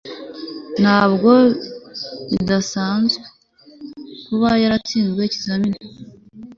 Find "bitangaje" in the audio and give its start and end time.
2.29-3.19